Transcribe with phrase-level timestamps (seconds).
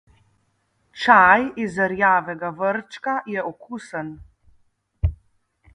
[1.01, 4.13] Čaj iz rjavega vrčka je okusen.